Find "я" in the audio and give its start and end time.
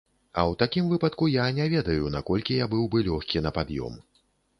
1.33-1.45, 2.63-2.69